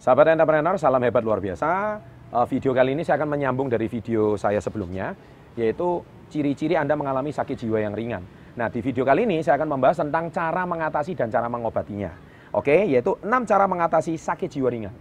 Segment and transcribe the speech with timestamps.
[0.00, 2.00] Sahabat entrepreneur, salam hebat luar biasa.
[2.32, 5.12] Uh, video kali ini saya akan menyambung dari video saya sebelumnya,
[5.60, 6.00] yaitu
[6.32, 8.24] ciri-ciri Anda mengalami sakit jiwa yang ringan.
[8.56, 12.16] Nah, di video kali ini saya akan membahas tentang cara mengatasi dan cara mengobatinya.
[12.56, 14.94] Oke, yaitu 6 cara mengatasi sakit jiwa ringan.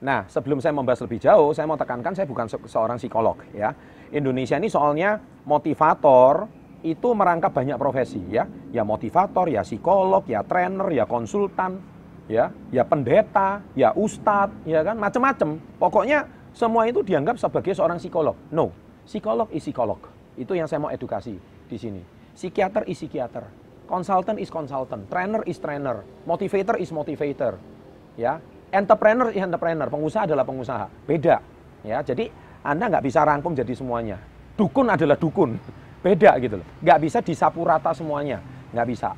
[0.00, 3.76] Nah, sebelum saya membahas lebih jauh, saya mau tekankan saya bukan se seorang psikolog ya.
[4.08, 6.48] Indonesia ini soalnya motivator
[6.80, 8.48] itu merangkap banyak profesi ya.
[8.72, 11.84] Ya motivator, ya psikolog, ya trainer, ya konsultan,
[12.32, 15.60] ya, ya pendeta, ya ustadz, ya kan macam-macam.
[15.76, 16.24] Pokoknya
[16.56, 18.38] semua itu dianggap sebagai seorang psikolog.
[18.48, 18.72] No,
[19.04, 20.00] psikolog is psikolog.
[20.40, 21.36] Itu yang saya mau edukasi
[21.68, 22.00] di sini.
[22.32, 23.44] Psikiater is psikiater.
[23.84, 27.58] Consultant is consultant, trainer is trainer, motivator is motivator.
[28.14, 28.38] Ya,
[28.70, 30.86] entrepreneur is entrepreneur, pengusaha adalah pengusaha.
[31.06, 31.42] Beda.
[31.82, 32.30] Ya, jadi
[32.62, 34.18] Anda nggak bisa rangkum jadi semuanya.
[34.54, 35.58] Dukun adalah dukun.
[36.00, 36.66] Beda gitu loh.
[36.80, 38.40] Nggak bisa disapu rata semuanya.
[38.72, 39.10] Nggak bisa.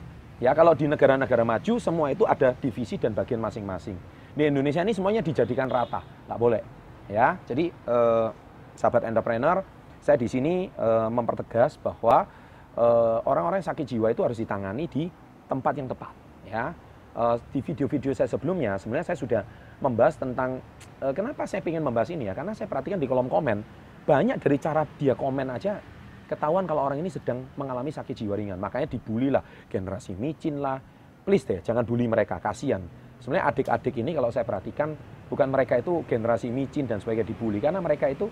[0.42, 3.94] Ya, kalau di negara-negara maju semua itu ada divisi dan bagian masing-masing.
[4.34, 6.02] Di Indonesia ini semuanya dijadikan rata.
[6.27, 6.62] Nggak boleh.
[7.06, 8.28] Ya, jadi eh,
[8.74, 9.62] sahabat entrepreneur,
[10.02, 12.27] saya di sini eh, mempertegas bahwa
[12.74, 15.06] eh, orang-orang yang sakit jiwa itu harus ditangani di
[15.46, 16.14] tempat yang tepat.
[16.48, 16.74] Ya,
[17.16, 19.42] uh, di video-video saya sebelumnya sebenarnya saya sudah
[19.80, 20.60] membahas tentang
[21.00, 23.58] uh, kenapa saya ingin membahas ini ya karena saya perhatikan di kolom komen
[24.02, 25.78] banyak dari cara dia komen aja
[26.27, 30.80] ketahuan kalau orang ini sedang mengalami sakit jiwa ringan makanya dibully lah generasi micin lah
[31.22, 32.83] please deh jangan bully mereka kasihan
[33.22, 34.96] sebenarnya adik-adik ini kalau saya perhatikan
[35.30, 38.27] bukan mereka itu generasi micin dan sebagainya dibully karena mereka itu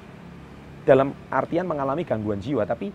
[0.83, 2.91] dalam artian mengalami gangguan jiwa tapi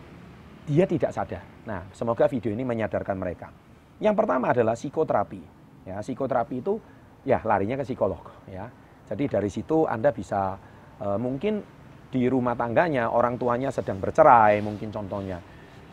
[0.65, 1.43] dia tidak sadar.
[1.69, 3.53] Nah, semoga video ini menyadarkan mereka.
[4.01, 5.54] Yang pertama adalah psikoterapi.
[5.85, 6.81] Ya, psikoterapi itu
[7.25, 8.65] ya larinya ke psikolog ya.
[9.05, 10.57] Jadi dari situ Anda bisa
[10.97, 11.61] e, mungkin
[12.09, 15.37] di rumah tangganya orang tuanya sedang bercerai mungkin contohnya.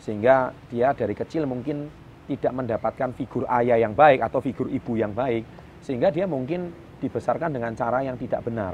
[0.01, 1.89] Sehingga dia dari kecil mungkin
[2.25, 5.45] tidak mendapatkan figur ayah yang baik atau figur ibu yang baik
[5.83, 8.73] sehingga dia mungkin dibesarkan dengan cara yang tidak benar.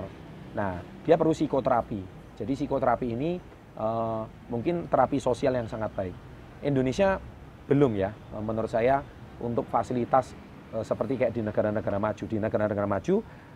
[0.53, 2.01] Nah, dia perlu psikoterapi.
[2.39, 3.35] Jadi psikoterapi ini
[3.75, 3.87] e,
[4.47, 6.15] mungkin terapi sosial yang sangat baik.
[6.63, 7.19] Indonesia
[7.67, 9.03] belum ya, menurut saya
[9.39, 10.35] untuk fasilitas
[10.85, 12.23] seperti kayak di negara-negara maju.
[12.29, 13.15] Di negara-negara maju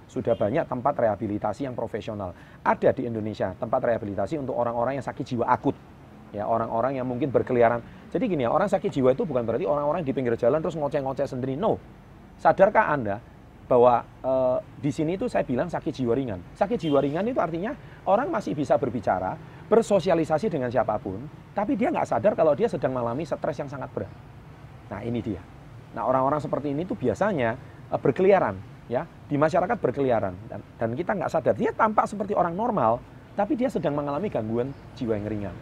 [0.09, 2.33] sudah banyak tempat rehabilitasi yang profesional.
[2.65, 5.77] Ada di Indonesia tempat rehabilitasi untuk orang-orang yang sakit jiwa akut.
[6.33, 8.09] Ya, orang-orang yang mungkin berkeliaran.
[8.09, 11.29] Jadi gini ya, orang sakit jiwa itu bukan berarti orang-orang di pinggir jalan terus ngoceh-ngoceh
[11.29, 11.53] sendiri.
[11.53, 11.77] No.
[12.41, 13.21] Sadarkah Anda
[13.69, 14.33] bahwa e,
[14.81, 16.41] di sini itu saya bilang sakit jiwa ringan.
[16.57, 17.77] Sakit jiwa ringan itu artinya
[18.09, 19.37] orang masih bisa berbicara,
[19.69, 21.21] bersosialisasi dengan siapa pun,
[21.53, 24.11] tapi dia nggak sadar kalau dia sedang mengalami stres yang sangat berat.
[24.89, 25.52] Nah ini dia.
[25.93, 27.57] Nah orang-orang seperti ini tuh biasanya
[27.89, 28.57] uh, berkeliaran
[28.91, 32.99] ya di masyarakat berkeliaran dan, dan kita nggak sadar dia tampak seperti orang normal
[33.33, 35.55] tapi dia sedang mengalami gangguan jiwa yang ringan.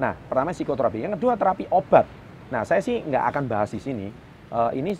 [0.00, 2.08] Nah pertama psikoterapi, yang kedua terapi obat.
[2.50, 4.08] Nah saya sih nggak akan bahas di sini.
[4.50, 4.96] Uh, ini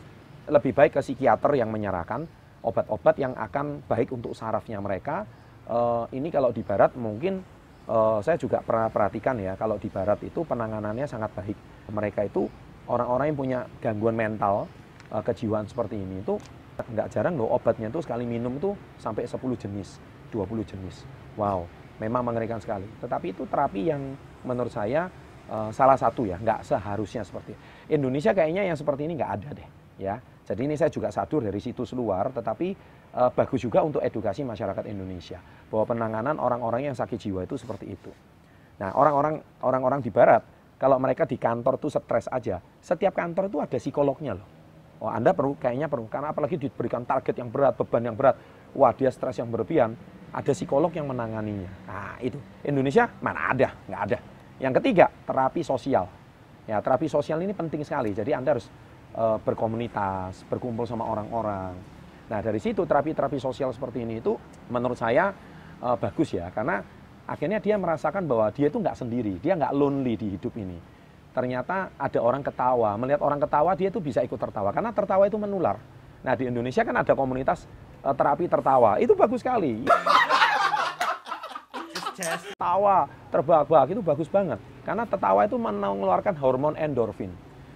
[0.46, 2.26] lebih baik ke psikiater yang menyerahkan
[2.62, 5.26] obat-obat yang akan baik untuk sarafnya mereka.
[5.66, 7.42] Uh, ini kalau di barat mungkin
[8.22, 11.58] saya juga pernah perhatikan ya kalau di barat itu penanganannya sangat baik.
[11.90, 12.46] Mereka itu
[12.90, 14.66] orang-orang yang punya gangguan mental
[15.12, 16.38] uh, kejiwaan seperti ini itu
[16.72, 20.00] nggak jarang loh obatnya tuh sekali minum tuh sampai 10 jenis,
[20.32, 21.04] 20 jenis.
[21.36, 21.68] Wow,
[22.00, 22.88] memang mengerikan sekali.
[22.98, 25.06] Tetapi itu terapi yang menurut saya
[25.52, 27.54] uh, salah satu ya, nggak seharusnya seperti
[27.92, 29.68] Indonesia kayaknya yang seperti ini nggak ada deh,
[30.00, 30.16] ya.
[30.42, 32.74] Jadi ini saya juga sadur dari situs luar, tetapi
[33.14, 35.38] uh, bagus juga untuk edukasi masyarakat Indonesia
[35.70, 38.10] bahwa penanganan orang-orang yang sakit jiwa itu seperti itu.
[38.82, 40.42] Nah, orang-orang orang-orang di Barat
[40.82, 44.48] kalau mereka di kantor tuh stres aja, setiap kantor itu ada psikolognya loh.
[44.98, 48.34] Oh, Anda perlu kayaknya perlu karena apalagi diberikan target yang berat, beban yang berat.
[48.74, 49.94] Wah, dia stres yang berlebihan,
[50.34, 51.70] ada psikolog yang menanganinya.
[51.86, 52.34] Nah, itu.
[52.66, 53.70] Indonesia mana ada?
[53.86, 54.18] Nggak ada.
[54.58, 56.10] Yang ketiga, terapi sosial.
[56.66, 58.10] Ya, terapi sosial ini penting sekali.
[58.10, 58.66] Jadi Anda harus
[59.14, 61.78] e, berkomunitas, berkumpul sama orang-orang.
[62.26, 64.34] Nah, dari situ terapi-terapi sosial seperti ini itu
[64.66, 65.30] menurut saya
[65.78, 66.82] e, bagus ya, karena
[67.32, 70.76] akhirnya dia merasakan bahwa dia itu nggak sendiri, dia nggak lonely di hidup ini.
[71.32, 75.40] Ternyata ada orang ketawa, melihat orang ketawa dia itu bisa ikut tertawa karena tertawa itu
[75.40, 75.80] menular.
[76.20, 77.64] Nah di Indonesia kan ada komunitas
[78.04, 79.88] uh, terapi tertawa, itu bagus sekali.
[82.60, 87.32] Tawa terbahak-bahak itu bagus banget karena tertawa itu mengeluarkan hormon endorfin.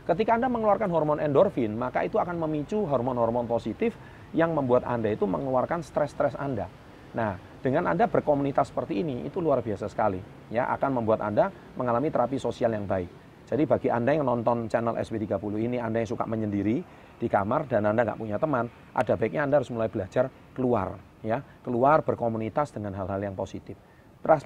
[0.06, 3.96] Ketika Anda mengeluarkan hormon endorfin, maka itu akan memicu hormon-hormon positif
[4.36, 6.70] yang membuat Anda itu mengeluarkan stres-stres Anda.
[7.10, 10.22] Nah, dengan Anda berkomunitas seperti ini, itu luar biasa sekali.
[10.54, 13.10] Ya, akan membuat Anda mengalami terapi sosial yang baik.
[13.50, 16.78] Jadi bagi Anda yang nonton channel SB30 ini, Anda yang suka menyendiri
[17.18, 20.94] di kamar dan Anda nggak punya teman, ada baiknya Anda harus mulai belajar keluar.
[21.26, 23.74] ya, keluar berkomunitas dengan hal-hal yang positif.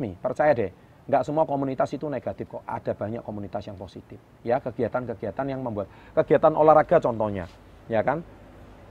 [0.00, 0.72] Me, percaya deh,
[1.04, 2.64] nggak semua komunitas itu negatif kok.
[2.64, 4.16] Ada banyak komunitas yang positif.
[4.40, 7.44] Ya, kegiatan-kegiatan yang membuat kegiatan olahraga contohnya,
[7.84, 8.24] ya kan?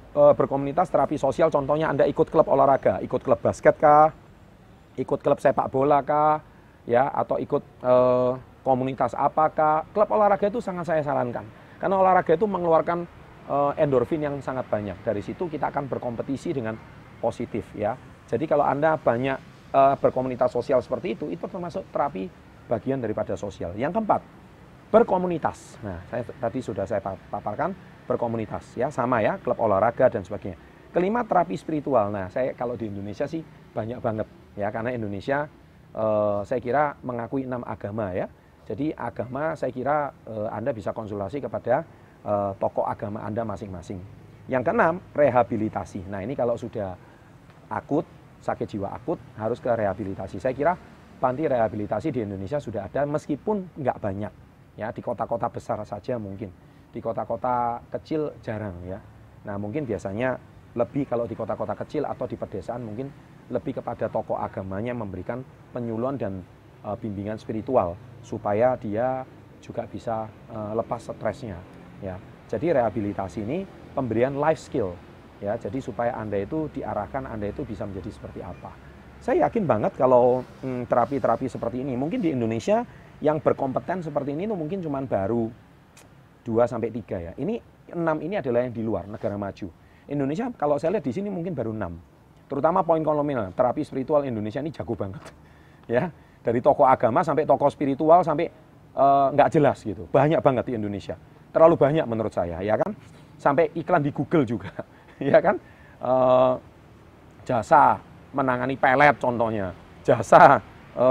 [0.09, 4.13] E, berkomunitas terapi sosial contohnya Anda ikut klub olahraga, ikut klub basket kah,
[4.97, 6.41] ikut klub sepak bola kah,
[6.89, 7.94] ya, atau ikut e,
[8.65, 9.85] komunitas apakah?
[9.94, 11.45] Klub olahraga itu sangat saya sarankan.
[11.79, 13.06] Karena olahraga itu mengeluarkan
[13.47, 14.97] e, endorfin yang sangat banyak.
[15.06, 16.73] Dari situ kita akan berkompetisi dengan
[17.19, 17.94] positif ya.
[18.29, 19.38] Jadi kalau Anda banyak
[19.73, 22.29] uh, berkomunitas sosial seperti itu, itu termasuk terapi
[22.69, 23.73] bagian daripada sosial.
[23.73, 24.21] Yang keempat,
[24.94, 25.81] berkomunitas.
[25.81, 27.73] Nah, saya tadi sudah saya paparkan
[28.09, 30.57] berkomunitas ya, sama ya, klub olahraga dan sebagainya.
[30.89, 32.09] Kelima, terapi spiritual.
[32.09, 34.25] Nah, saya kalau di Indonesia sih banyak banget
[34.57, 35.45] ya, karena Indonesia
[35.94, 38.25] uh, saya kira mengakui enam agama ya.
[38.65, 41.85] Jadi agama saya kira uh, Anda bisa konsultasi kepada
[42.25, 44.01] uh, tokoh agama Anda masing-masing.
[44.50, 46.09] Yang keenam, rehabilitasi.
[46.09, 46.97] Nah, ini kalau sudah
[47.69, 48.05] akut,
[48.41, 50.41] sakit jiwa akut, harus ke rehabilitasi.
[50.41, 50.73] Saya kira
[51.21, 54.33] panti rehabilitasi di Indonesia sudah ada meskipun nggak banyak.
[54.73, 56.50] Ya, di kota-kota besar saja mungkin.
[56.89, 59.00] Di kota-kota kecil jarang ya.
[59.45, 60.38] Nah, mungkin biasanya
[60.77, 63.09] lebih kalau di kota-kota kecil atau di pedesaan mungkin
[63.50, 65.41] lebih kepada tokoh agamanya memberikan
[65.74, 66.45] penyuluhan dan
[66.86, 69.25] e, bimbingan spiritual supaya dia
[69.57, 71.57] juga bisa e, lepas stresnya
[72.06, 72.21] ya.
[72.45, 73.65] Jadi rehabilitasi ini
[73.97, 74.94] pemberian life skill
[75.39, 78.71] ya jadi supaya anda itu diarahkan anda itu bisa menjadi seperti apa
[79.19, 82.83] saya yakin banget kalau hmm, terapi-terapi hmm, seperti ini mungkin di Indonesia
[83.19, 85.51] yang berkompeten seperti ini itu mungkin cuma baru
[86.45, 87.31] 2 sampai 3 ya.
[87.36, 87.56] Ini
[87.91, 89.68] 6 ini adalah yang di luar negara maju.
[90.09, 94.57] Indonesia kalau saya lihat di sini mungkin baru 6 terutama poin kolomel terapi spiritual Indonesia
[94.57, 95.21] ini jago banget
[95.95, 96.09] ya.
[96.39, 98.47] Dari tokoh agama sampai tokoh spiritual sampai
[98.95, 100.07] eh, nggak uh, jelas gitu.
[100.07, 101.19] Banyak banget di Indonesia.
[101.50, 102.94] Terlalu banyak menurut saya ya kan?
[103.39, 104.69] Sampai iklan di Google juga,
[105.18, 105.56] ya kan?
[106.00, 106.13] E,
[107.47, 107.97] jasa
[108.36, 109.71] menangani pelet contohnya,
[110.03, 110.59] jasa
[110.94, 111.06] e,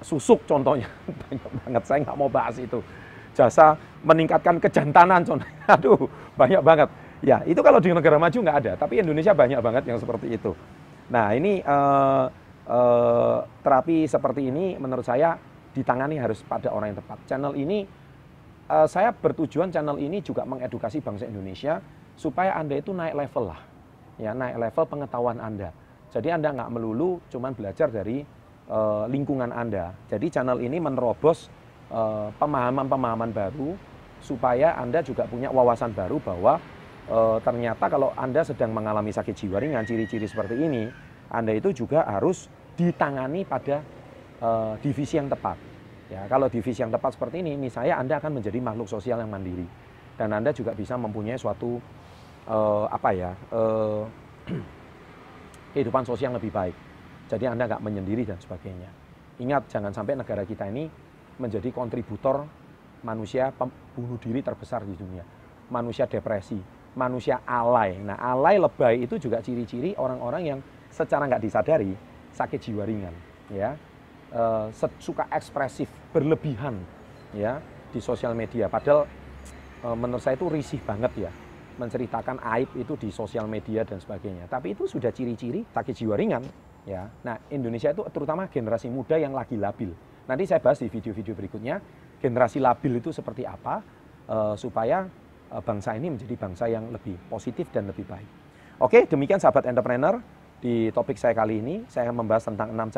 [0.00, 0.88] susuk contohnya,
[1.28, 2.80] banyak banget saya nggak mau bahas itu.
[3.38, 6.88] Jasa meningkatkan kejantanan contohnya, aduh banyak banget.
[7.22, 10.58] Ya itu kalau di negara maju nggak ada, tapi Indonesia banyak banget yang seperti itu.
[11.10, 11.78] Nah ini e,
[12.66, 12.78] e,
[13.62, 15.38] terapi seperti ini menurut saya
[15.70, 17.18] ditangani harus pada orang yang tepat.
[17.30, 17.86] Channel ini
[18.68, 21.80] uh, saya bertujuan channel ini juga mengedukasi bangsa Indonesia
[22.14, 23.60] supaya Anda itu naik level lah.
[24.18, 25.70] Ya, naik level pengetahuan Anda.
[26.10, 28.24] Jadi Anda nggak melulu cuman belajar dari
[28.68, 29.94] uh, lingkungan Anda.
[30.08, 31.46] Jadi channel ini menerobos
[32.36, 33.72] pemahaman-pemahaman baru
[34.20, 36.58] supaya Anda juga punya wawasan baru bahwa
[37.08, 40.90] uh, ternyata kalau Anda sedang mengalami sakit jiwa ringan, ciri-ciri seperti ini,
[41.30, 43.82] Anda itu juga harus ditangani pada
[44.42, 45.56] uh, divisi yang tepat.
[46.08, 49.66] Ya, kalau divisi yang tepat seperti ini, misalnya Anda akan menjadi makhluk sosial yang mandiri
[50.16, 51.78] dan Anda juga bisa mempunyai suatu
[52.48, 54.02] uh, apa ya uh,
[55.76, 56.76] kehidupan sosial yang lebih baik.
[57.28, 58.88] Jadi Anda nggak menyendiri dan sebagainya.
[59.38, 60.88] Ingat, jangan sampai negara kita ini
[61.38, 62.46] menjadi kontributor
[63.02, 63.54] manusia
[63.94, 65.22] bunuh diri terbesar di dunia.
[65.70, 66.58] Manusia depresi,
[66.98, 67.98] manusia alay.
[67.98, 70.58] Nah, alay lebay itu juga ciri-ciri orang-orang yang
[70.90, 71.92] secara nggak disadari
[72.34, 73.14] sakit jiwa ringan.
[73.48, 73.78] Ya,
[74.32, 74.68] uh,
[75.00, 76.76] suka ekspresif berlebihan
[77.32, 77.60] ya
[77.92, 79.08] di sosial media padahal
[79.84, 81.30] uh, menurut saya itu risih banget ya
[81.78, 86.42] menceritakan aib itu di sosial media dan sebagainya tapi itu sudah ciri-ciri sakit jiwa ringan
[86.84, 89.92] ya nah Indonesia itu terutama generasi muda yang lagi labil
[90.28, 91.80] nanti saya bahas di video-video berikutnya
[92.20, 93.80] generasi labil itu seperti apa
[94.28, 95.08] uh, supaya
[95.50, 98.28] uh, bangsa ini menjadi bangsa yang lebih positif dan lebih baik
[98.84, 100.20] oke demikian sahabat entrepreneur
[100.60, 102.90] di topik saya kali ini saya membahas tentang enam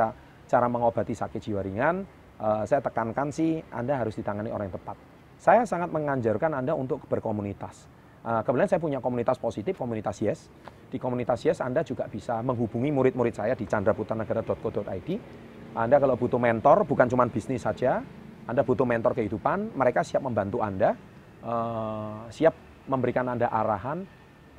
[0.51, 2.03] cara mengobati sakit jiwa ringan,
[2.43, 4.99] uh, saya tekankan sih Anda harus ditangani orang yang tepat.
[5.39, 7.87] Saya sangat menganjurkan Anda untuk berkomunitas.
[8.21, 10.51] Uh, kemudian saya punya komunitas positif, komunitas Yes.
[10.91, 15.11] Di komunitas Yes Anda juga bisa menghubungi murid-murid saya di chandraputanegara.co.id.
[15.75, 18.03] Anda kalau butuh mentor, bukan cuma bisnis saja,
[18.47, 20.99] Anda butuh mentor kehidupan, mereka siap membantu Anda,
[21.47, 22.55] uh, siap
[22.91, 24.03] memberikan Anda arahan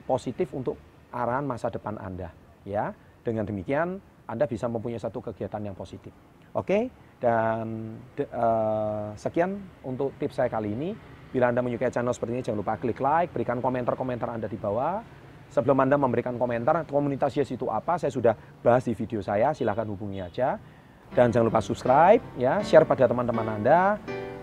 [0.08, 0.80] positif untuk
[1.12, 2.32] arahan masa depan Anda.
[2.64, 2.94] Ya,
[3.26, 4.00] dengan demikian
[4.32, 6.16] anda bisa mempunyai satu kegiatan yang positif.
[6.56, 6.88] Oke,
[7.20, 10.96] dan de, uh, sekian untuk tips saya kali ini.
[11.32, 15.04] Bila Anda menyukai channel seperti ini, jangan lupa klik like, berikan komentar-komentar Anda di bawah.
[15.52, 19.88] Sebelum Anda memberikan komentar, komunitas Yes itu apa, saya sudah bahas di video saya, silahkan
[19.88, 20.56] hubungi aja.
[21.12, 23.96] Dan jangan lupa subscribe, ya, share pada teman-teman Anda,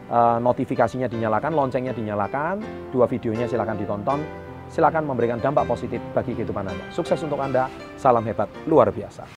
[0.08, 2.60] uh, notifikasinya dinyalakan, loncengnya dinyalakan,
[2.92, 4.25] dua videonya silahkan ditonton,
[4.72, 6.84] silahkan memberikan dampak positif bagi kehidupan Anda.
[6.92, 7.68] Sukses untuk Anda,
[8.00, 9.28] salam hebat, luar biasa.